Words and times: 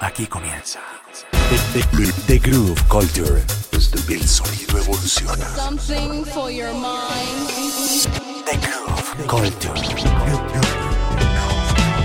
Aquí 0.00 0.26
comienza. 0.26 0.78
The, 1.72 1.80
the- 1.96 2.12
the 2.26 2.38
Groove 2.38 2.80
Culture. 2.88 3.42
El 4.08 4.26
sonido 4.28 4.78
evoluciona. 4.78 5.46
Something 5.56 6.24
for 6.24 6.50
your 6.50 6.72
mind. 6.72 7.48
The 8.46 8.56
Groove 8.58 9.26
Culture. 9.26 9.74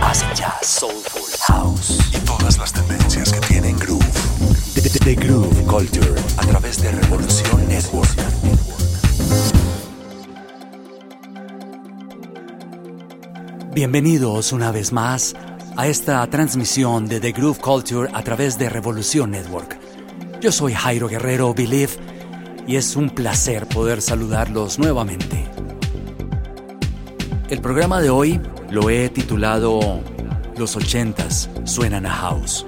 Hace 0.01 0.25
jazz, 0.35 0.65
soulful, 0.67 1.23
house 1.47 1.99
y 2.13 2.17
todas 2.25 2.57
las 2.57 2.73
tendencias 2.73 3.31
que 3.31 3.39
tienen 3.47 3.77
groove. 3.77 4.05
The, 5.03 5.15
Groove 5.15 5.63
Culture 5.65 6.13
a 6.37 6.45
través 6.45 6.81
de 6.81 6.91
Revolución 6.91 7.67
Network. 7.67 8.09
Bienvenidos 13.73 14.51
una 14.51 14.71
vez 14.71 14.91
más 14.91 15.35
a 15.35 15.52
esta 15.81 16.25
transmisión 16.27 17.07
de 17.07 17.19
The 17.19 17.31
Groove 17.31 17.59
Culture 17.59 18.09
a 18.13 18.23
través 18.23 18.57
de 18.57 18.69
Revolución 18.69 19.31
Network. 19.31 19.77
Yo 20.39 20.51
soy 20.51 20.73
Jairo 20.73 21.09
Guerrero 21.09 21.53
Believe 21.53 21.93
y 22.65 22.77
es 22.77 22.95
un 22.95 23.09
placer 23.09 23.67
poder 23.67 24.01
saludarlos 24.01 24.79
nuevamente. 24.79 25.45
El 27.49 27.59
programa 27.59 28.01
de 28.01 28.09
hoy 28.09 28.39
lo 28.69 28.89
he 28.89 29.09
titulado 29.09 30.01
Los 30.57 30.75
ochentas 30.77 31.49
suenan 31.65 32.05
a 32.05 32.13
house. 32.13 32.65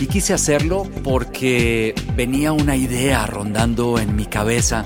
Y 0.00 0.06
quise 0.06 0.32
hacerlo 0.34 0.88
porque 1.02 1.94
venía 2.16 2.52
una 2.52 2.76
idea 2.76 3.26
rondando 3.26 3.98
en 3.98 4.14
mi 4.14 4.26
cabeza 4.26 4.84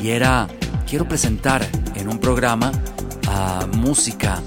y 0.00 0.10
era, 0.10 0.46
quiero 0.88 1.06
presentar 1.06 1.66
en 1.94 2.08
un 2.08 2.18
programa 2.18 2.72
a 3.26 3.66
música 3.76 4.40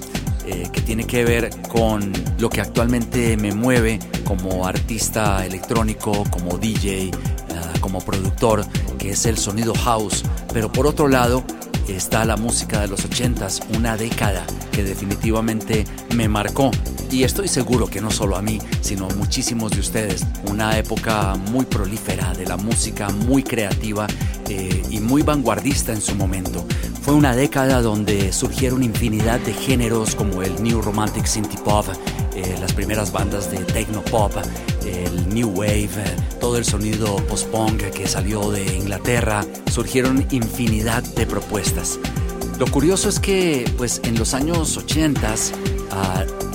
eh, 0.52 0.68
que 0.72 0.80
tiene 0.80 1.04
que 1.04 1.24
ver 1.24 1.50
con 1.68 2.12
lo 2.38 2.50
que 2.50 2.60
actualmente 2.60 3.36
me 3.36 3.52
mueve 3.52 3.98
como 4.24 4.66
artista 4.66 5.44
electrónico, 5.46 6.24
como 6.30 6.58
DJ, 6.58 7.10
ah, 7.50 7.72
como 7.80 8.00
productor, 8.00 8.64
que 8.98 9.10
es 9.10 9.26
el 9.26 9.38
sonido 9.38 9.74
house. 9.74 10.24
Pero 10.52 10.70
por 10.70 10.86
otro 10.86 11.08
lado, 11.08 11.44
está 11.88 12.24
la 12.24 12.36
música 12.36 12.80
de 12.80 12.88
los 12.88 13.08
80s, 13.08 13.62
una 13.76 13.96
década 13.96 14.44
que 14.70 14.84
definitivamente 14.84 15.84
me 16.14 16.28
marcó. 16.28 16.70
Y 17.10 17.24
estoy 17.24 17.48
seguro 17.48 17.88
que 17.88 18.00
no 18.00 18.10
solo 18.10 18.36
a 18.36 18.42
mí, 18.42 18.58
sino 18.80 19.06
a 19.06 19.14
muchísimos 19.14 19.72
de 19.72 19.80
ustedes. 19.80 20.24
Una 20.50 20.78
época 20.78 21.34
muy 21.50 21.66
prolífera 21.66 22.32
de 22.32 22.46
la 22.46 22.56
música, 22.56 23.10
muy 23.10 23.42
creativa 23.42 24.06
eh, 24.52 24.82
y 24.90 25.00
muy 25.00 25.22
vanguardista 25.22 25.92
en 25.92 26.02
su 26.02 26.14
momento. 26.14 26.66
Fue 27.00 27.14
una 27.14 27.34
década 27.34 27.80
donde 27.80 28.34
surgieron 28.34 28.82
infinidad 28.82 29.40
de 29.40 29.54
géneros 29.54 30.14
como 30.14 30.42
el 30.42 30.62
New 30.62 30.82
Romantic 30.82 31.24
Synth 31.24 31.58
Pop, 31.60 31.86
eh, 32.34 32.54
las 32.60 32.74
primeras 32.74 33.10
bandas 33.10 33.50
de 33.50 33.58
Techno 33.58 34.02
Pop, 34.02 34.32
el 34.84 35.28
New 35.34 35.48
Wave, 35.48 35.88
todo 36.38 36.58
el 36.58 36.66
sonido 36.66 37.16
post-punk 37.28 37.82
que 37.92 38.06
salió 38.06 38.50
de 38.50 38.76
Inglaterra. 38.76 39.42
Surgieron 39.70 40.26
infinidad 40.30 41.02
de 41.02 41.26
propuestas. 41.26 41.98
Lo 42.58 42.66
curioso 42.66 43.08
es 43.08 43.18
que, 43.18 43.64
pues, 43.78 44.02
en 44.04 44.18
los 44.18 44.34
años 44.34 44.76
80 44.76 45.34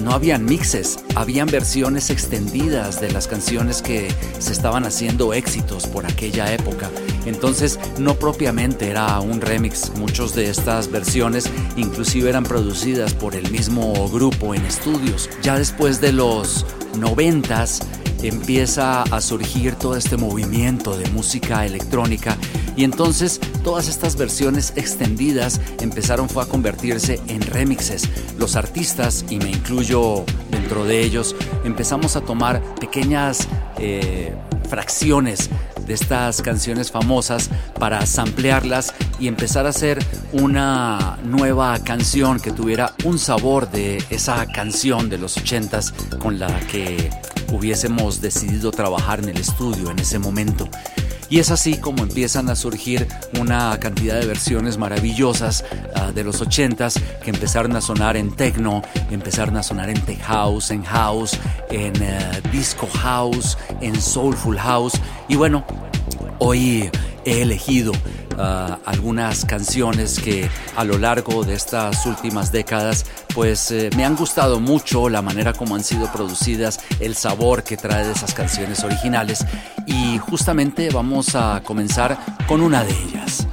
no 0.04 0.12
habían 0.12 0.46
mixes, 0.46 1.00
habían 1.16 1.48
versiones 1.48 2.10
extendidas 2.12 3.02
de 3.02 3.12
las 3.12 3.28
canciones 3.28 3.82
que 3.82 4.14
se 4.40 4.54
estaban 4.54 4.86
haciendo 4.86 5.34
éxitos 5.34 5.88
por 5.88 6.06
aquella 6.06 6.54
época. 6.54 6.90
Entonces, 7.28 7.80
no 7.98 8.16
propiamente 8.16 8.90
era 8.90 9.20
un 9.20 9.42
remix. 9.42 9.92
Muchas 9.98 10.34
de 10.34 10.50
estas 10.50 10.90
versiones 10.92 11.50
inclusive 11.76 12.30
eran 12.30 12.44
producidas 12.44 13.14
por 13.14 13.36
el 13.36 13.52
mismo 13.52 14.10
grupo 14.10 14.54
en 14.54 14.66
estudios. 14.66 15.30
Ya 15.42 15.58
después 15.58 16.02
de 16.02 16.14
los 16.14 16.66
noventas 16.98 17.82
empieza 18.24 19.04
a 19.04 19.22
surgir 19.22 19.76
todo 19.76 19.96
este 19.96 20.18
movimiento 20.18 20.98
de 20.98 21.08
música 21.12 21.66
electrónica 21.66 22.36
y 22.76 22.84
entonces 22.84 23.40
todas 23.64 23.88
estas 23.88 24.16
versiones 24.16 24.74
extendidas 24.76 25.60
empezaron 25.82 26.30
fue 26.30 26.44
a 26.44 26.46
convertirse 26.46 27.20
en 27.28 27.42
remixes. 27.42 28.10
Los 28.38 28.56
artistas, 28.56 29.26
y 29.30 29.38
me 29.38 29.50
incluyo 29.50 30.24
dentro 30.52 30.86
de 30.86 31.02
ellos, 31.02 31.36
empezamos 31.64 32.16
a 32.16 32.22
tomar 32.22 32.62
pequeñas 32.76 33.48
eh, 33.80 34.34
fracciones 34.70 35.50
de 35.88 35.94
estas 35.94 36.42
canciones 36.42 36.92
famosas 36.92 37.50
para 37.80 38.06
samplearlas 38.06 38.94
y 39.20 39.28
empezar 39.28 39.66
a 39.66 39.70
hacer 39.70 40.00
una 40.34 41.18
nueva 41.24 41.78
canción 41.80 42.40
que 42.40 42.52
tuviera 42.52 42.94
un 43.04 43.18
sabor 43.18 43.70
de 43.72 44.04
esa 44.10 44.46
canción 44.48 45.10
de 45.10 45.18
los 45.18 45.38
ochentas 45.38 45.94
con 46.20 46.40
la 46.40 46.60
que 46.72 47.10
hubiésemos 47.52 48.22
decidido 48.22 48.72
trabajar 48.72 49.20
en 49.20 49.30
el 49.30 49.38
estudio 49.38 49.90
en 49.92 50.00
ese 50.00 50.20
momento. 50.20 50.70
Y 51.30 51.40
es 51.40 51.52
así 51.52 51.78
como 51.78 52.04
empiezan 52.04 52.50
a 52.50 52.56
surgir 52.56 53.08
una 53.40 53.78
cantidad 53.80 54.20
de 54.20 54.26
versiones 54.26 54.78
maravillosas 54.78 55.66
ah, 55.96 56.12
de 56.12 56.24
los 56.24 56.42
80s 56.42 57.02
que 57.22 57.32
empezaron 57.32 57.76
a 57.76 57.82
sonar 57.82 58.16
en 58.16 58.36
techno, 58.36 58.82
empezaron 59.12 59.58
a 59.58 59.64
sonar 59.64 59.90
en 59.90 60.00
tech 60.02 60.22
house, 60.22 60.72
en 60.72 60.84
house, 60.84 61.38
en 61.70 61.94
eh, 62.02 62.42
disco 62.52 62.88
house, 62.88 63.58
en 63.82 64.00
soulful 64.00 64.58
house. 64.58 64.94
Y 65.28 65.36
bueno, 65.36 65.66
hoy 66.40 66.90
he 67.28 67.42
elegido 67.42 67.92
ah, 68.38 68.80
algunas 68.86 69.44
canciones 69.44 70.18
que 70.18 70.50
a 70.78 70.86
lo 70.86 70.98
largo 70.98 71.44
de 71.44 71.56
estas 71.56 72.06
últimas 72.06 72.54
décadas 72.54 73.06
pues 73.36 73.70
eh, 73.72 73.90
me 73.98 74.06
han 74.06 74.16
gustado 74.16 74.62
mucho 74.62 75.10
la 75.10 75.22
manera 75.22 75.52
como 75.52 75.76
han 75.76 75.84
sido 75.84 76.10
producidas, 76.12 76.80
el 77.02 77.16
sabor 77.16 77.64
que 77.64 77.76
trae 77.76 78.06
de 78.06 78.14
esas 78.14 78.34
canciones 78.34 78.82
originales 78.84 79.46
y 79.86 80.18
justamente 80.20 80.90
vamos 80.90 81.36
a 81.36 81.62
comenzar 81.66 82.18
con 82.48 82.62
una 82.62 82.86
de 82.86 82.94
ellas. 82.94 83.46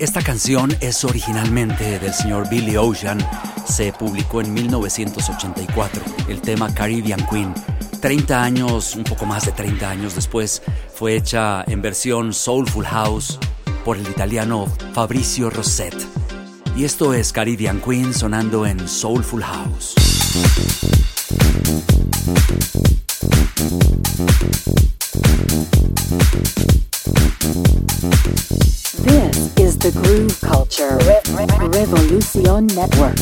Esta 0.00 0.20
canción 0.20 0.76
es 0.80 1.04
originalmente 1.04 1.98
del 2.00 2.12
señor 2.12 2.48
Billy 2.48 2.76
Ocean, 2.76 3.18
se 3.66 3.92
publicó 3.92 4.40
en 4.40 4.52
1984, 4.52 6.02
el 6.28 6.40
tema 6.40 6.72
Caribbean 6.74 7.24
Queen. 7.30 7.54
30 8.00 8.42
años, 8.42 8.94
un 8.94 9.04
poco 9.04 9.26
más 9.26 9.46
de 9.46 9.52
30 9.52 9.90
años 9.90 10.14
después, 10.14 10.62
fue 10.94 11.16
hecha 11.16 11.64
en 11.66 11.82
versión 11.82 12.32
Soulful 12.32 12.86
House 12.86 13.38
por 13.84 13.96
el 13.96 14.08
italiano 14.08 14.66
Fabrizio 14.92 15.50
Rosset. 15.50 15.94
Y 16.76 16.84
esto 16.84 17.12
es 17.14 17.32
Caribbean 17.32 17.80
Queen 17.80 18.14
sonando 18.14 18.66
en 18.66 18.88
Soulful 18.88 19.42
House. 19.42 19.94
This 29.04 29.50
is 29.58 29.78
the 29.78 29.90
Groove 29.90 30.38
Culture 30.40 30.98
Revolution 31.72 32.66
Network. 32.68 33.18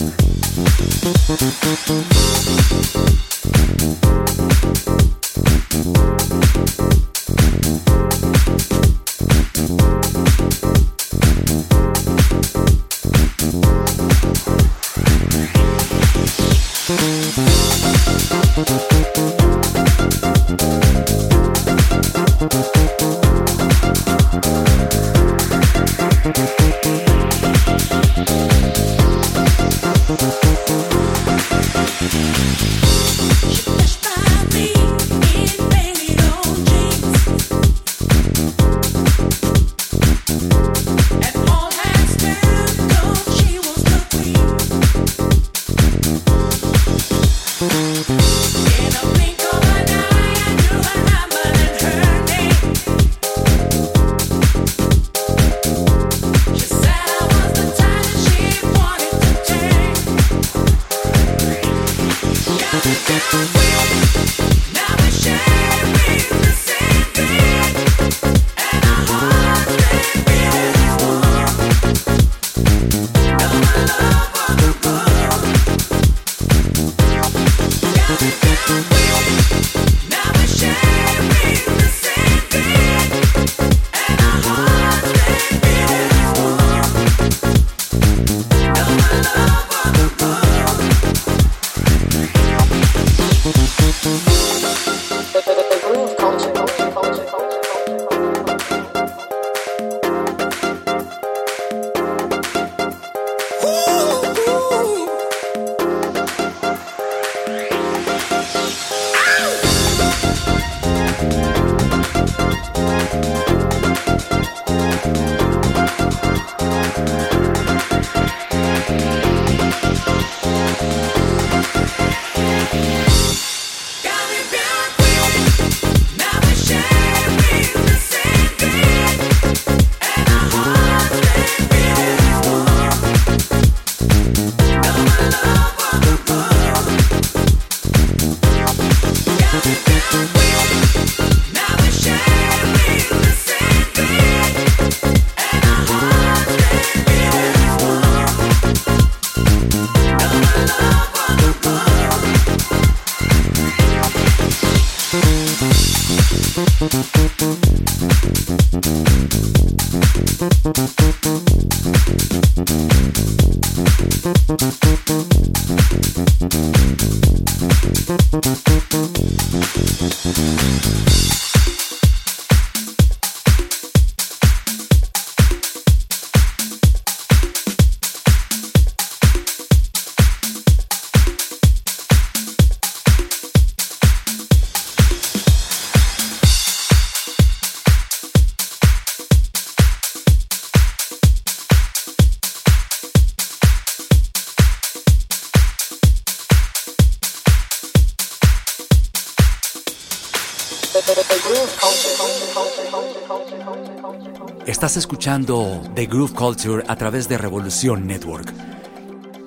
Estás 204.87 204.99
escuchando 204.99 205.83
The 205.97 206.07
Groove 206.07 206.33
Culture 206.33 206.85
a 206.87 206.95
través 206.95 207.29
de 207.29 207.37
Revolución 207.37 208.07
Network. 208.07 208.55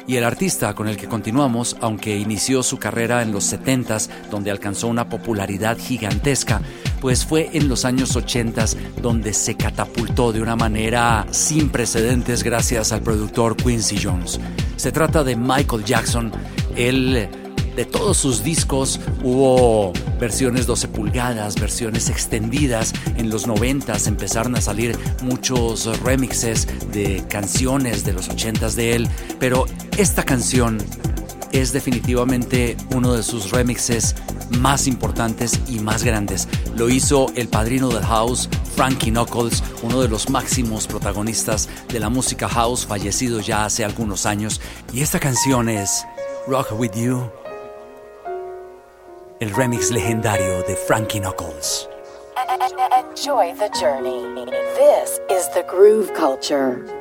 Y 0.06 0.18
el 0.18 0.26
artista 0.26 0.76
con 0.76 0.90
el 0.90 0.98
que 0.98 1.08
continuamos, 1.08 1.78
aunque 1.80 2.18
inició 2.18 2.62
su 2.62 2.78
carrera 2.78 3.22
en 3.22 3.32
los 3.32 3.54
70s, 3.54 4.10
donde 4.30 4.52
alcanzó 4.52 4.90
una 4.90 5.08
popularidad 5.08 5.78
gigantesca, 5.78 6.62
pues 7.00 7.26
fue 7.26 7.52
en 7.54 7.70
los 7.70 7.86
años 7.86 8.18
80s 8.18 8.76
donde 9.02 9.32
se 9.32 9.56
catapultó 9.56 10.34
de 10.34 10.42
una 10.42 10.58
manera 10.58 11.26
sin 11.32 11.70
precedentes 11.70 12.44
gracias 12.44 12.92
al 12.92 13.02
productor 13.02 13.56
Quincy 13.56 13.98
Jones. 14.04 14.42
Se 14.76 14.92
trata 14.92 15.24
de 15.24 15.38
Michael 15.38 15.86
Jackson, 15.86 16.34
el 16.76 17.30
de 17.80 17.86
todos 17.86 18.18
sus 18.18 18.44
discos 18.44 19.00
hubo 19.24 19.94
versiones 20.20 20.68
12 20.68 20.90
pulgadas, 20.90 21.56
versiones 21.58 22.10
extendidas. 22.10 22.94
En 23.16 23.30
los 23.30 23.48
90 23.48 23.96
empezaron 24.06 24.58
a 24.58 24.60
salir 24.60 25.00
muchos 25.24 25.86
remixes 26.02 26.68
de 26.92 27.24
canciones 27.30 28.04
de 28.04 28.12
los 28.12 28.28
80 28.28 28.72
de 28.72 28.96
él, 28.96 29.08
pero 29.40 29.66
esta 29.98 30.24
canción 30.24 30.78
es 31.54 31.72
definitivamente 31.72 32.76
uno 32.94 33.14
de 33.14 33.24
sus 33.24 33.50
remixes 33.52 34.14
más 34.58 34.86
importantes 34.86 35.58
y 35.70 35.80
más 35.80 36.04
grandes. 36.04 36.50
Lo 36.76 36.90
hizo 36.90 37.28
el 37.38 37.48
padrino 37.48 37.88
del 37.88 38.04
house, 38.04 38.50
Frankie 38.76 39.12
Knuckles, 39.12 39.64
uno 39.84 40.02
de 40.02 40.10
los 40.10 40.30
máximos 40.30 40.86
protagonistas 40.86 41.70
de 41.88 42.02
la 42.02 42.10
música 42.10 42.50
house, 42.50 42.86
fallecido 42.86 43.40
ya 43.40 43.64
hace 43.64 43.86
algunos 43.86 44.26
años. 44.26 44.60
Y 44.92 45.00
esta 45.00 45.22
canción 45.22 45.70
es 45.70 46.06
Rock 46.46 46.74
With 46.78 46.92
You 46.96 47.32
el 49.40 49.52
remix 49.56 49.90
legendario 49.90 50.62
de 50.64 50.76
Frankie 50.76 51.20
Knuckles. 51.20 51.88
Enjoy 52.92 53.54
the 53.56 53.70
journey. 53.80 54.46
This 54.76 55.20
is 55.30 55.48
the 55.54 55.64
groove 55.68 56.14
culture. 56.14 56.99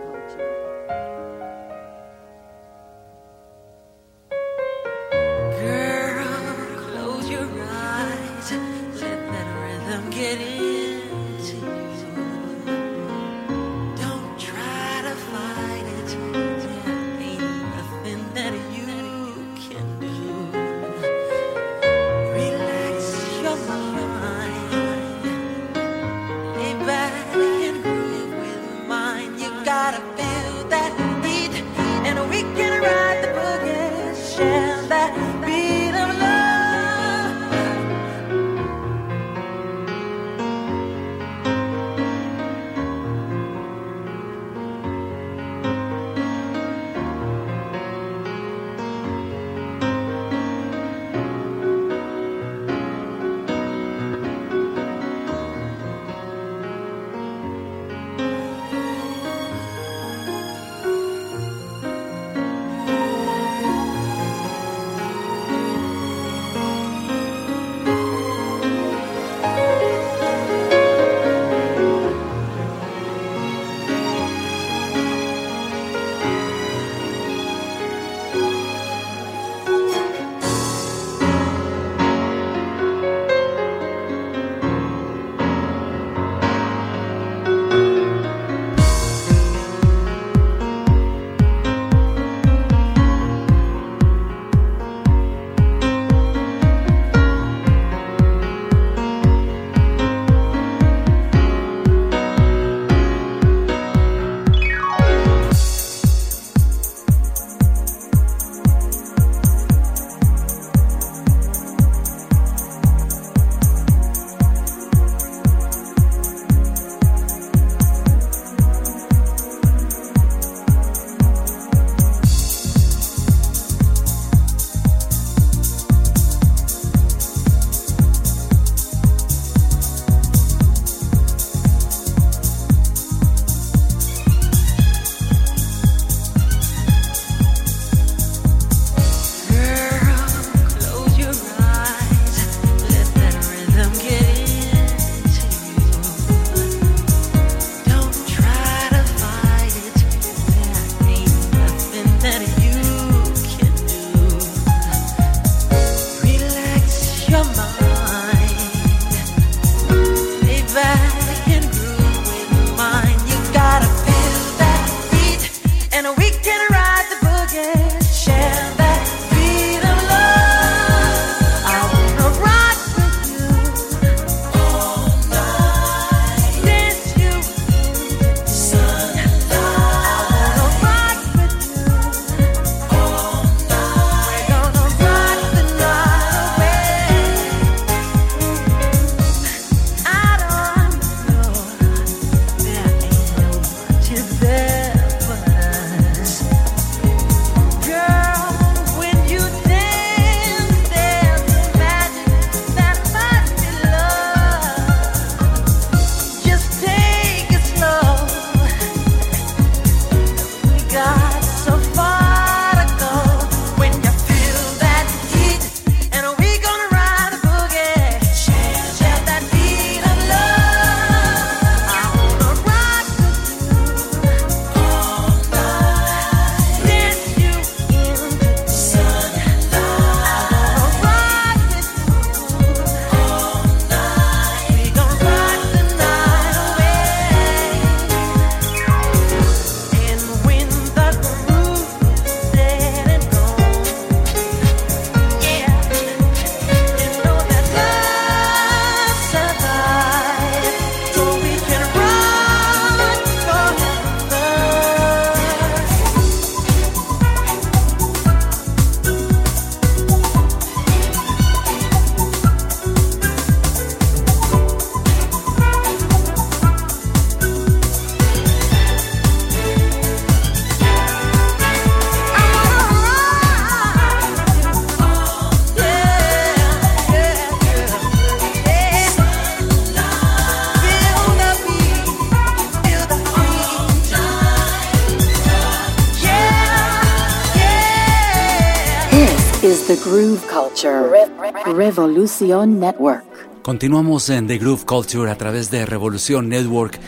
Revolution 291.67 292.79
Network. 292.79 293.25
Continuamos 293.63 294.31
en 294.31 294.47
The 294.47 294.59
Groove 294.59 294.85
Culture 294.85 295.29
a 295.31 295.37
través 295.37 295.71
de 295.73 295.85
Revolución 295.85 296.49
Network 296.49 297.01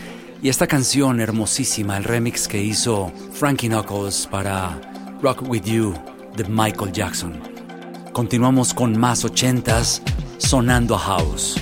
y 0.43 0.49
esta 0.49 0.67
canción 0.67 1.21
hermosísima, 1.21 1.97
el 1.97 2.05
remix 2.05 2.49
que 2.49 2.61
hizo 2.61 3.13
Frankie 3.33 3.69
Knuckles 3.69 4.27
para 4.27 4.81
Rock 5.23 5.49
With 5.49 5.65
You 5.65 5.95
de 6.37 6.45
Michael 6.49 6.91
Jackson. 6.93 7.41
Continuamos 8.13 8.75
con 8.75 8.99
más 8.99 9.25
ochentas 9.25 10.03
sonando 10.39 10.97
a 10.97 10.99
house. 10.99 11.57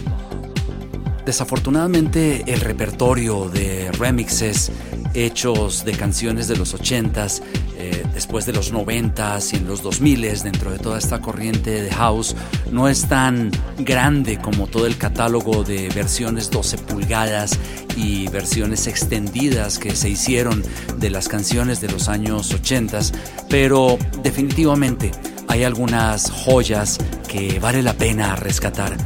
Desafortunadamente 1.26 2.42
el 2.46 2.60
repertorio 2.60 3.50
de 3.50 3.92
remixes 3.92 4.72
hechos 5.12 5.84
de 5.84 5.92
canciones 5.92 6.48
de 6.48 6.56
los 6.56 6.74
80s, 6.74 7.42
eh, 7.80 8.04
después 8.12 8.44
de 8.44 8.52
los 8.52 8.72
90s 8.72 9.52
y 9.52 9.56
en 9.56 9.68
los 9.68 9.84
2000s, 9.84 10.42
dentro 10.42 10.72
de 10.72 10.78
toda 10.78 10.98
esta 10.98 11.20
corriente 11.20 11.82
de 11.82 11.90
house, 11.90 12.34
no 12.72 12.88
es 12.88 13.08
tan 13.08 13.52
grande 13.78 14.38
como 14.38 14.66
todo 14.66 14.86
el 14.86 14.96
catálogo 14.96 15.62
de 15.62 15.88
versiones 15.90 16.50
12 16.50 16.78
pulgadas 16.78 17.56
y 17.96 18.26
versiones 18.28 18.88
extendidas 18.88 19.78
que 19.78 19.94
se 19.94 20.08
hicieron 20.08 20.62
de 20.98 21.10
las 21.10 21.28
canciones 21.28 21.80
de 21.80 21.88
los 21.88 22.08
años 22.08 22.52
80s, 22.52 23.12
pero 23.48 23.96
definitivamente 24.24 25.12
hay 25.46 25.62
algunas 25.62 26.30
joyas 26.30 26.98
que 27.28 27.60
vale 27.60 27.82
la 27.82 27.94
pena 27.94 28.34
rescatar. 28.34 28.96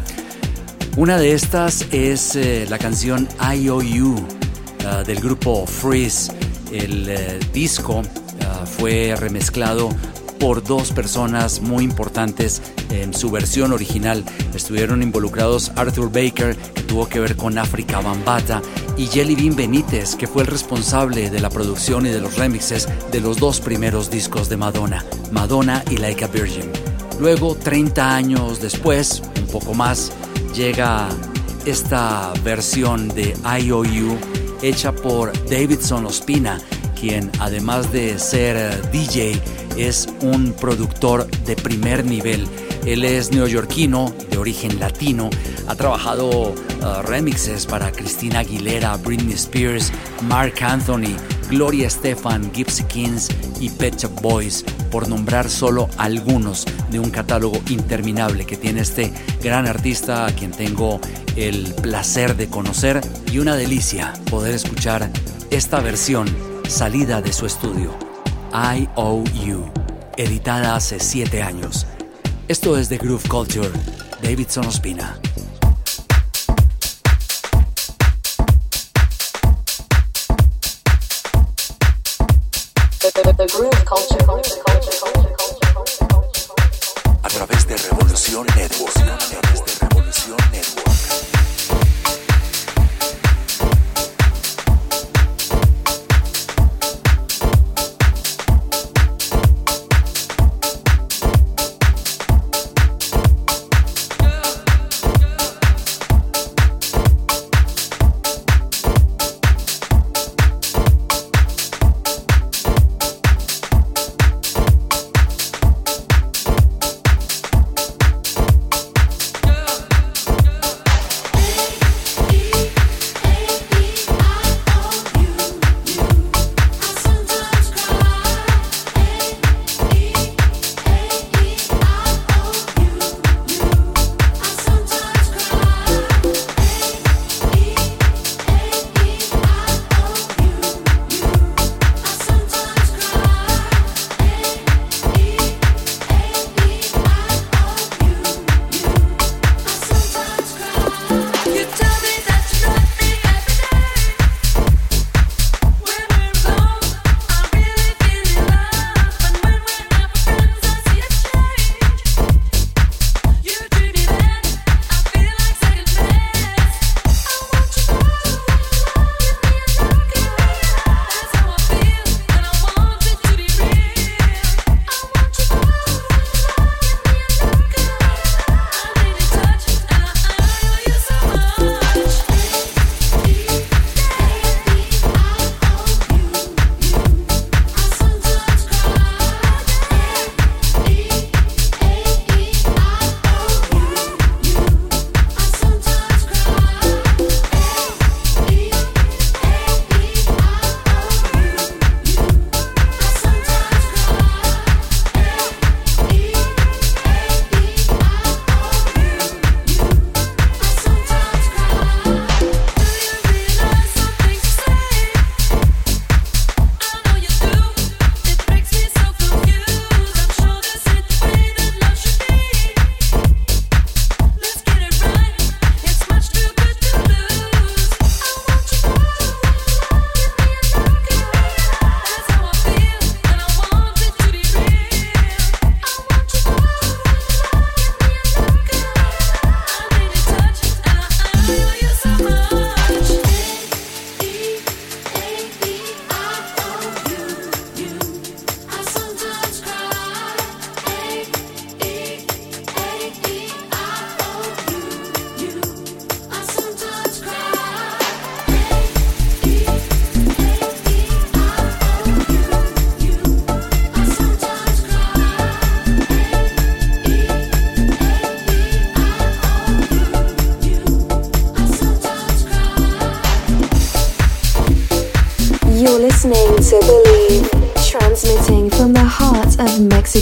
Una 0.97 1.19
de 1.19 1.33
estas 1.33 1.87
es 1.91 2.37
eh, 2.37 2.67
la 2.69 2.79
canción 2.79 3.29
IOU 3.55 4.14
uh, 4.14 5.05
del 5.07 5.21
grupo 5.21 5.67
Freeze. 5.67 6.33
El 6.71 7.09
eh, 7.09 7.38
disco 7.52 8.02
fue 8.66 9.14
remezclado 9.16 9.90
por 10.38 10.64
dos 10.64 10.90
personas 10.90 11.61
muy 11.61 11.85
importantes 11.85 12.61
en 12.90 13.14
su 13.14 13.31
versión 13.31 13.73
original. 13.73 14.25
Estuvieron 14.54 15.00
involucrados 15.00 15.71
Arthur 15.76 16.11
Baker, 16.11 16.57
que 16.57 16.83
tuvo 16.83 17.09
que 17.09 17.21
ver 17.21 17.37
con 17.37 17.59
África 17.59 18.00
Bambata, 18.00 18.61
y 18.97 19.07
Jelly 19.07 19.37
Bean 19.37 19.54
Benítez, 19.54 20.16
que 20.16 20.26
fue 20.26 20.42
el 20.42 20.49
responsable 20.49 21.31
de 21.31 21.38
la 21.38 21.49
producción 21.49 22.07
y 22.07 22.11
de 22.11 22.21
los 22.21 22.37
remixes 22.37 22.88
de 23.12 23.21
los 23.21 23.38
dos 23.38 23.61
primeros 23.61 24.11
discos 24.11 24.49
de 24.49 24.57
Madonna, 24.57 25.04
Madonna 25.31 25.85
y 25.88 25.99
Like 25.99 26.25
a 26.25 26.26
Virgin. 26.26 26.71
Luego, 27.21 27.54
30 27.54 28.14
años 28.14 28.61
después, 28.61 29.23
un 29.40 29.47
poco 29.47 29.75
más, 29.75 30.11
llega 30.57 31.09
esta 31.66 32.33
versión 32.42 33.09
de 33.09 33.37
IOU 33.61 34.19
hecha 34.61 34.92
por 34.92 35.33
Davidson 35.49 36.07
Ospina, 36.07 36.61
quien 37.03 37.33
además 37.41 37.91
de 37.91 38.17
ser 38.17 38.57
eh, 38.57 38.81
DJ 38.93 39.43
es 39.77 40.07
un 40.21 40.53
productor 40.53 41.29
de 41.45 41.57
primer 41.57 42.05
nivel. 42.05 42.47
Él 42.87 43.05
es 43.05 43.33
neoyorquino, 43.33 44.15
de 44.31 44.39
origen 44.39 44.79
latino, 44.79 45.29
ha 45.67 45.75
trabajado 45.75 46.51
uh, 46.51 47.03
remixes 47.03 47.67
para 47.67 47.91
Christina 47.91 48.41
Aguilera, 48.41 48.97
Britney 48.99 49.35
Spears, 49.35 49.93
Mark 50.29 50.55
Anthony, 50.63 51.17
Gloria 51.51 51.89
Estefan, 51.89 52.53
Gypsy 52.53 52.85
Kings 52.85 53.29
y 53.59 53.69
Pet 53.71 53.97
Shop 53.99 54.23
Boys, 54.23 54.65
por 54.93 55.09
nombrar 55.09 55.51
solo 55.51 55.89
algunos 55.97 56.65
de 56.93 57.01
un 57.01 57.11
catálogo 57.11 57.61
interminable 57.69 58.47
que 58.47 58.57
tiene 58.57 58.83
este 58.83 59.13
gran 59.43 59.67
artista 59.67 60.27
a 60.27 60.33
quien 60.33 60.53
tengo 60.53 61.01
el 61.35 61.75
placer 61.83 62.37
de 62.37 62.47
conocer 62.47 63.01
y 63.33 63.39
una 63.39 63.57
delicia 63.57 64.13
poder 64.31 64.55
escuchar 64.55 65.11
esta 65.51 65.81
versión 65.81 66.52
salida 66.69 67.21
de 67.21 67.33
su 67.33 67.47
estudio, 67.47 67.90
IOU, 68.52 69.71
editada 70.16 70.75
hace 70.76 71.00
siete 71.00 71.42
años. 71.42 71.87
Esto 72.49 72.76
es 72.76 72.88
The 72.88 72.99
Groove 72.99 73.28
Culture, 73.28 73.71
Davidson 74.23 74.66
Ospina. 74.66 75.19
A 87.23 87.28
través 87.28 87.66
de 87.66 87.76
Revolución 87.76 88.47
Network. 88.57 88.97
A 88.99 89.19
través 89.19 89.64
de 89.64 89.88
Revolución 89.88 90.37
Network. 90.52 90.82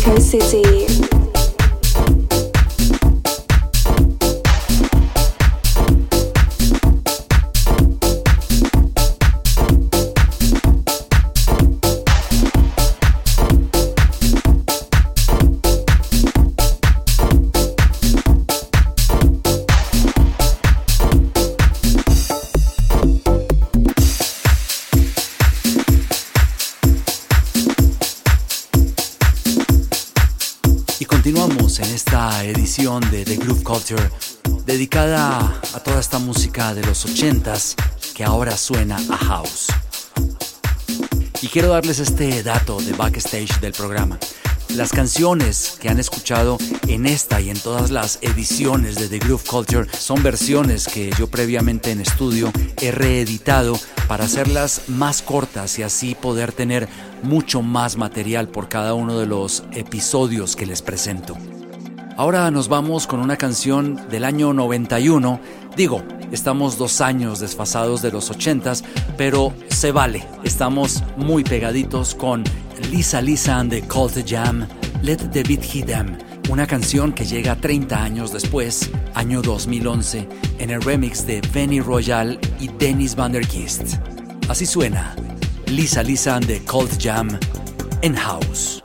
Mexico 0.07 0.41
City. 0.41 0.80
A 35.14 35.81
toda 35.85 36.01
esta 36.01 36.18
música 36.18 36.75
de 36.75 36.85
los 36.85 37.07
80s 37.07 37.75
que 38.14 38.25
ahora 38.25 38.57
suena 38.57 38.96
a 38.96 39.16
house. 39.16 39.68
Y 41.42 41.49
quiero 41.49 41.68
darles 41.68 41.99
este 41.99 42.42
dato 42.42 42.81
de 42.81 42.92
backstage 42.92 43.61
del 43.61 43.73
programa. 43.73 44.18
Las 44.75 44.92
canciones 44.92 45.77
que 45.81 45.88
han 45.88 45.99
escuchado 45.99 46.59
en 46.87 47.07
esta 47.07 47.40
y 47.40 47.51
en 47.51 47.59
todas 47.59 47.90
las 47.90 48.18
ediciones 48.23 48.96
de 48.96 49.09
The 49.09 49.18
Groove 49.18 49.44
Culture 49.44 49.88
son 49.99 50.23
versiones 50.23 50.87
que 50.87 51.11
yo 51.18 51.27
previamente 51.27 51.90
en 51.90 52.01
estudio 52.01 52.53
he 52.81 52.92
reeditado 52.92 53.79
para 54.07 54.25
hacerlas 54.25 54.83
más 54.88 55.23
cortas 55.23 55.79
y 55.79 55.83
así 55.83 56.14
poder 56.14 56.53
tener 56.53 56.88
mucho 57.23 57.62
más 57.62 57.96
material 57.96 58.49
por 58.49 58.68
cada 58.68 58.94
uno 58.94 59.18
de 59.18 59.27
los 59.27 59.64
episodios 59.73 60.57
que 60.57 60.66
les 60.66 60.83
presento. 60.83 61.37
Ahora 62.20 62.50
nos 62.50 62.68
vamos 62.68 63.06
con 63.06 63.18
una 63.20 63.38
canción 63.38 63.98
del 64.11 64.26
año 64.26 64.52
91. 64.52 65.40
Digo, 65.74 66.02
estamos 66.30 66.76
dos 66.76 67.00
años 67.00 67.40
desfasados 67.40 68.02
de 68.02 68.12
los 68.12 68.30
80s, 68.30 68.85
pero 69.16 69.54
se 69.68 69.90
vale. 69.90 70.28
Estamos 70.44 71.02
muy 71.16 71.44
pegaditos 71.44 72.14
con 72.14 72.44
Lisa 72.90 73.22
Lisa 73.22 73.56
and 73.56 73.70
the 73.70 73.80
Cult 73.88 74.18
Jam, 74.28 74.68
Let 75.00 75.30
the 75.33 75.42
Beat 75.44 75.62
Hit 75.62 75.87
Them. 75.87 76.18
Una 76.50 76.66
canción 76.66 77.14
que 77.14 77.24
llega 77.24 77.56
30 77.56 78.02
años 78.02 78.35
después, 78.35 78.90
año 79.14 79.40
2011, 79.40 80.28
en 80.59 80.68
el 80.68 80.83
remix 80.83 81.26
de 81.26 81.40
Benny 81.54 81.80
Royal 81.80 82.38
y 82.61 82.68
Dennis 82.68 83.16
Van 83.16 83.33
der 83.33 83.48
Kist. 83.48 83.94
Así 84.46 84.66
suena 84.66 85.16
Lisa 85.68 86.02
Lisa 86.02 86.37
and 86.37 86.46
the 86.46 86.61
Cult 86.66 87.02
Jam 87.02 87.30
en 88.02 88.14
House. 88.14 88.83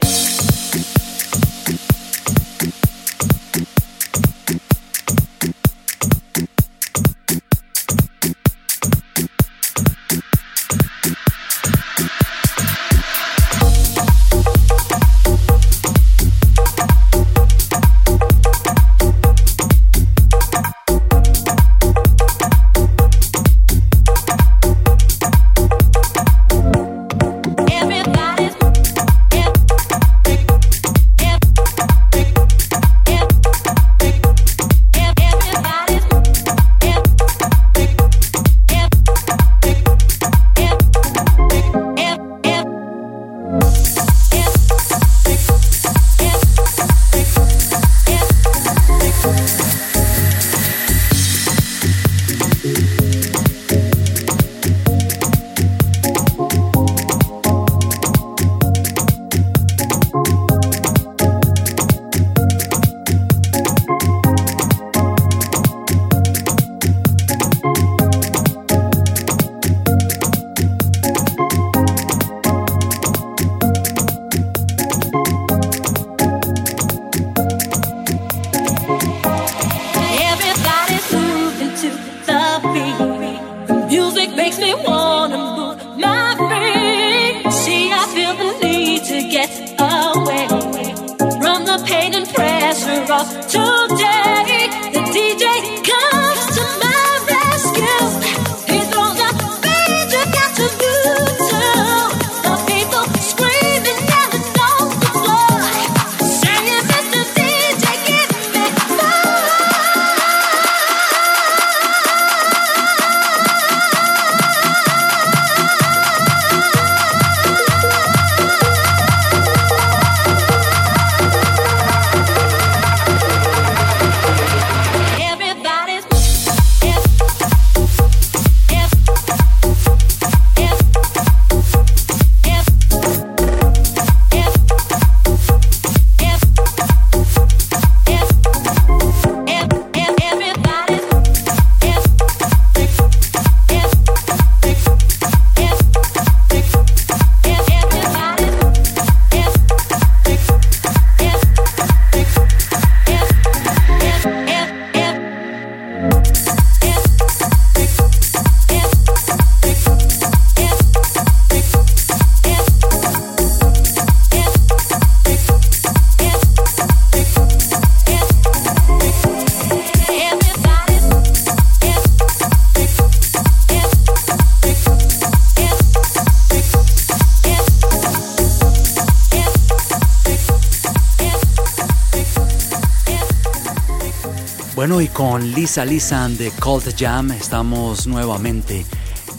Bueno, 184.87 185.01
y 185.01 185.07
con 185.07 185.51
Lisa 185.53 185.83
Lisa 185.83 186.29
de 186.29 186.51
Cult 186.51 186.95
Jam 186.95 187.31
estamos 187.31 188.05
nuevamente 188.05 188.85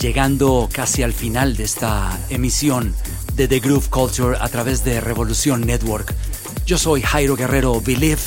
llegando 0.00 0.68
casi 0.72 1.04
al 1.04 1.12
final 1.12 1.56
de 1.56 1.62
esta 1.62 2.18
emisión 2.30 2.92
de 3.35 3.46
The 3.46 3.61
Groove 3.61 3.88
Culture 3.88 4.37
a 4.40 4.48
través 4.48 4.82
de 4.82 5.00
Revolución 5.00 5.61
Network. 5.61 6.12
Yo 6.66 6.78
soy 6.78 7.00
Jairo 7.00 7.37
Guerrero 7.37 7.80
Believe. 7.80 8.20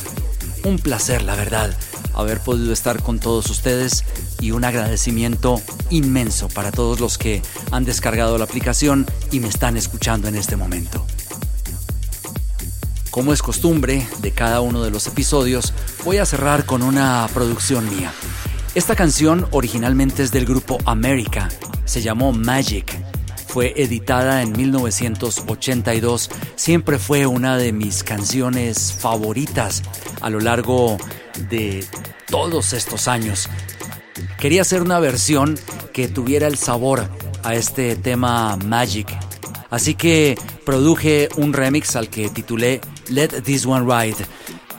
Un 0.63 0.79
placer, 0.79 1.21
la 1.23 1.35
verdad, 1.35 1.75
haber 2.13 2.39
podido 2.39 2.71
estar 2.71 3.03
con 3.03 3.19
todos 3.19 3.49
ustedes 3.49 4.05
y 4.39 4.51
un 4.51 4.63
agradecimiento 4.63 5.61
inmenso 5.89 6.47
para 6.47 6.71
todos 6.71 7.01
los 7.01 7.17
que 7.17 7.41
han 7.71 7.83
descargado 7.83 8.37
la 8.37 8.45
aplicación 8.45 9.05
y 9.29 9.41
me 9.41 9.49
están 9.49 9.75
escuchando 9.75 10.29
en 10.29 10.37
este 10.37 10.55
momento. 10.55 11.05
Como 13.11 13.33
es 13.33 13.41
costumbre 13.41 14.07
de 14.19 14.31
cada 14.31 14.61
uno 14.61 14.83
de 14.83 14.91
los 14.91 15.07
episodios, 15.07 15.73
voy 16.05 16.17
a 16.17 16.25
cerrar 16.25 16.65
con 16.65 16.83
una 16.83 17.27
producción 17.33 17.89
mía. 17.95 18.11
Esta 18.75 18.95
canción 18.95 19.47
originalmente 19.51 20.23
es 20.23 20.31
del 20.31 20.45
grupo 20.45 20.77
America, 20.85 21.49
se 21.85 22.01
llamó 22.01 22.31
Magic 22.31 23.09
fue 23.49 23.73
editada 23.77 24.43
en 24.43 24.51
1982, 24.51 26.29
siempre 26.55 26.99
fue 26.99 27.25
una 27.25 27.57
de 27.57 27.73
mis 27.73 28.03
canciones 28.03 28.93
favoritas 28.93 29.81
a 30.21 30.29
lo 30.29 30.39
largo 30.39 30.97
de 31.49 31.83
todos 32.27 32.73
estos 32.73 33.07
años. 33.07 33.49
Quería 34.39 34.61
hacer 34.61 34.83
una 34.83 34.99
versión 34.99 35.57
que 35.93 36.07
tuviera 36.07 36.45
el 36.45 36.59
sabor 36.59 37.09
a 37.41 37.55
este 37.55 37.95
tema 37.95 38.55
Magic, 38.57 39.07
así 39.71 39.95
que 39.95 40.37
produje 40.63 41.29
un 41.35 41.51
remix 41.51 41.95
al 41.95 42.07
que 42.07 42.29
titulé 42.29 42.81
Let 43.09 43.41
This 43.43 43.65
One 43.65 43.85
Ride. 43.85 44.25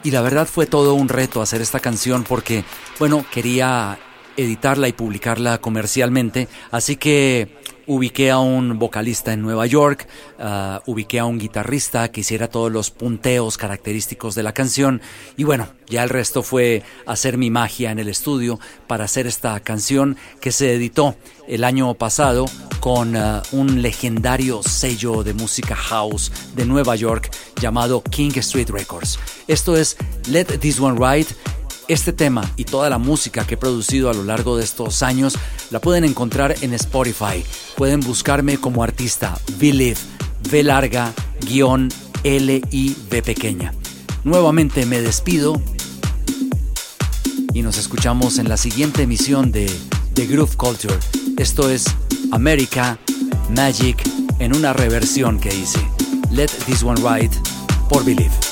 Y 0.02 0.10
la 0.10 0.22
verdad 0.22 0.46
fue 0.46 0.66
todo 0.66 0.94
un 0.94 1.08
reto 1.08 1.42
hacer 1.42 1.60
esta 1.60 1.80
canción 1.80 2.24
porque, 2.24 2.64
bueno, 2.98 3.24
quería 3.30 3.98
editarla 4.36 4.88
y 4.88 4.92
publicarla 4.92 5.58
comercialmente, 5.58 6.48
así 6.70 6.96
que 6.96 7.59
ubiqué 7.86 8.30
a 8.30 8.38
un 8.38 8.78
vocalista 8.78 9.32
en 9.32 9.42
Nueva 9.42 9.66
York, 9.66 10.06
uh, 10.38 10.90
ubiqué 10.90 11.18
a 11.18 11.24
un 11.24 11.38
guitarrista 11.38 12.10
que 12.10 12.20
hiciera 12.20 12.48
todos 12.48 12.70
los 12.70 12.90
punteos 12.90 13.56
característicos 13.56 14.34
de 14.34 14.42
la 14.42 14.52
canción 14.52 15.00
y 15.36 15.44
bueno, 15.44 15.68
ya 15.88 16.02
el 16.02 16.08
resto 16.08 16.42
fue 16.42 16.82
hacer 17.06 17.36
mi 17.36 17.50
magia 17.50 17.90
en 17.90 17.98
el 17.98 18.08
estudio 18.08 18.58
para 18.86 19.04
hacer 19.04 19.26
esta 19.26 19.58
canción 19.60 20.16
que 20.40 20.52
se 20.52 20.74
editó 20.74 21.16
el 21.48 21.64
año 21.64 21.94
pasado 21.94 22.46
con 22.80 23.16
uh, 23.16 23.42
un 23.52 23.82
legendario 23.82 24.62
sello 24.62 25.22
de 25.22 25.34
música 25.34 25.74
house 25.76 26.32
de 26.54 26.64
Nueva 26.64 26.96
York 26.96 27.30
llamado 27.60 28.02
King 28.02 28.32
Street 28.36 28.70
Records. 28.70 29.18
Esto 29.48 29.76
es 29.76 29.96
Let 30.28 30.44
This 30.58 30.80
One 30.80 30.98
Ride 30.98 31.28
este 31.92 32.12
tema 32.12 32.50
y 32.56 32.64
toda 32.64 32.88
la 32.88 32.98
música 32.98 33.46
que 33.46 33.54
he 33.54 33.58
producido 33.58 34.10
a 34.10 34.14
lo 34.14 34.22
largo 34.22 34.56
de 34.56 34.64
estos 34.64 35.02
años 35.02 35.36
la 35.70 35.80
pueden 35.80 36.04
encontrar 36.04 36.54
en 36.60 36.72
Spotify. 36.74 37.44
Pueden 37.76 38.00
buscarme 38.00 38.58
como 38.58 38.84
artista 38.84 39.38
Believe, 39.58 39.98
V 40.48 40.62
larga, 40.62 41.12
guion 41.40 41.88
L 42.22 42.62
I 42.70 42.96
V 43.10 43.22
pequeña. 43.22 43.74
Nuevamente 44.22 44.86
me 44.86 45.00
despido 45.00 45.60
y 47.52 47.62
nos 47.62 47.76
escuchamos 47.78 48.38
en 48.38 48.48
la 48.48 48.56
siguiente 48.56 49.02
emisión 49.02 49.50
de 49.50 49.68
The 50.14 50.26
Groove 50.26 50.56
Culture. 50.56 50.98
Esto 51.38 51.68
es 51.68 51.86
America 52.30 52.98
Magic 53.56 54.00
en 54.38 54.54
una 54.54 54.72
reversión 54.72 55.40
que 55.40 55.48
hice. 55.48 55.80
Let 56.30 56.50
This 56.66 56.84
One 56.84 57.00
Ride 57.00 57.36
por 57.88 58.04
Believe. 58.04 58.49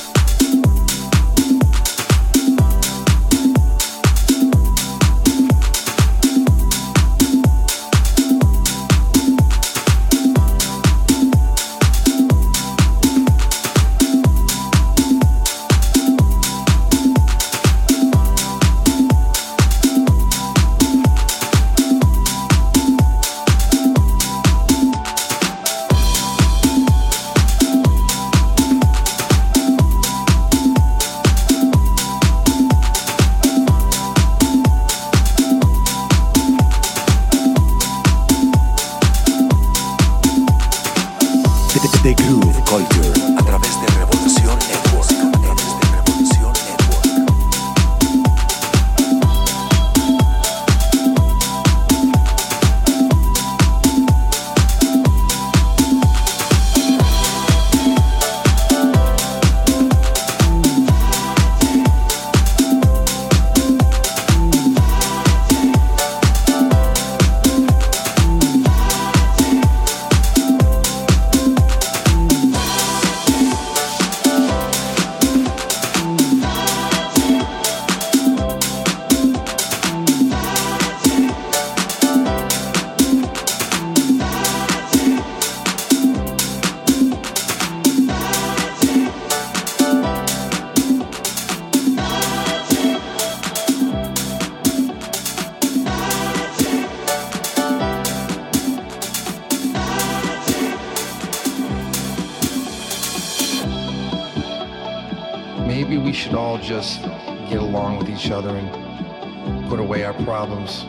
Just 106.69 107.01
get 107.49 107.57
along 107.57 107.97
with 107.97 108.09
each 108.09 108.29
other 108.29 108.55
and 108.55 109.69
put 109.69 109.79
away 109.79 110.03
our 110.03 110.13
problems 110.23 110.83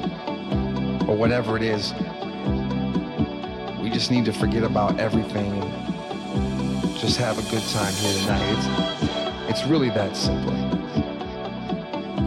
or 1.08 1.16
whatever 1.16 1.56
it 1.56 1.62
is. 1.62 1.94
We 3.80 3.88
just 3.88 4.10
need 4.10 4.26
to 4.26 4.32
forget 4.32 4.62
about 4.62 5.00
everything 5.00 5.52
and 5.62 6.98
just 6.98 7.16
have 7.16 7.38
a 7.38 7.50
good 7.50 7.62
time 7.70 7.94
here 7.94 8.12
tonight. 8.20 9.48
It's, 9.48 9.60
it's 9.60 9.66
really 9.66 9.88
that 9.90 10.14
simple. 10.14 10.52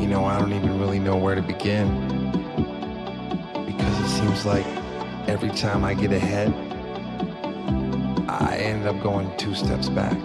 You 0.01 0.07
know, 0.07 0.25
I 0.25 0.39
don't 0.39 0.53
even 0.53 0.79
really 0.79 0.99
know 0.99 1.15
where 1.15 1.35
to 1.35 1.43
begin 1.43 1.87
because 3.67 3.99
it 3.99 4.07
seems 4.07 4.47
like 4.47 4.65
every 5.27 5.51
time 5.51 5.83
I 5.83 5.93
get 5.93 6.11
ahead, 6.11 6.51
I 8.27 8.57
end 8.57 8.87
up 8.87 8.99
going 9.03 9.31
two 9.37 9.53
steps 9.53 9.89
back 9.89 10.17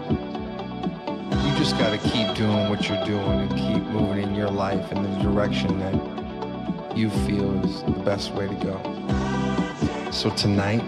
just 1.59 1.77
got 1.77 1.91
to 1.91 2.09
keep 2.09 2.33
doing 2.37 2.69
what 2.69 2.89
you're 2.89 3.05
doing 3.05 3.41
and 3.41 3.51
keep 3.51 3.83
moving 3.91 4.23
in 4.23 4.33
your 4.33 4.49
life 4.49 4.93
in 4.93 5.03
the 5.03 5.23
direction 5.23 5.81
that 5.81 6.97
you 6.97 7.11
feel 7.11 7.65
is 7.65 7.83
the 7.83 7.91
best 7.91 8.33
way 8.33 8.47
to 8.47 8.55
go. 8.55 10.13
So 10.13 10.31
tonight, 10.31 10.83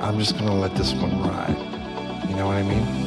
I'm 0.00 0.18
just 0.18 0.38
going 0.38 0.46
to 0.46 0.54
let 0.54 0.74
this 0.74 0.94
one 0.94 1.20
ride. 1.20 1.54
You 2.30 2.34
know 2.34 2.46
what 2.46 2.56
I 2.56 2.62
mean? 2.62 3.05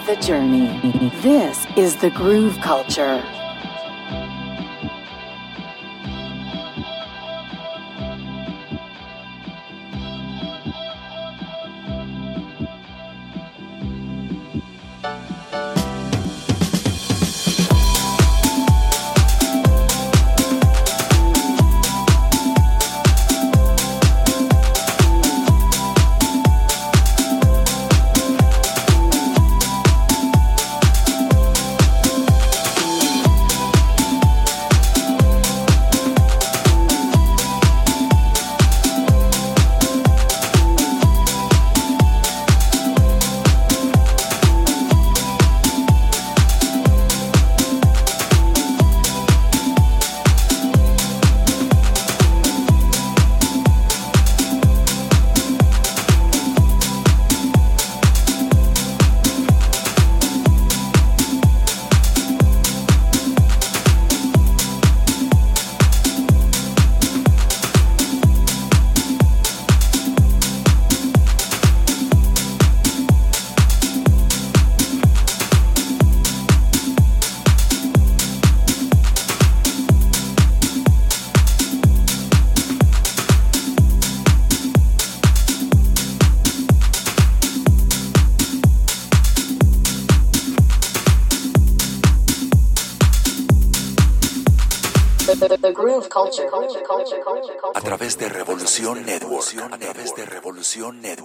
The 0.00 0.16
journey. 0.16 1.10
This 1.22 1.66
is 1.76 1.96
the 1.96 2.10
groove 2.10 2.60
culture. 2.60 3.22
Revolución 98.76 99.06
Network. 99.06 99.72
A 99.72 99.78
través 99.78 100.14
de 100.16 100.26
Revolución 100.26 101.00
Network. 101.00 101.23